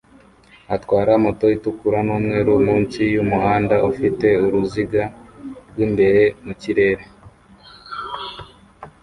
[0.75, 5.03] atwara moto itukura numweru munsi yumuhanda ufite uruziga
[5.69, 7.03] rwimbere mukirere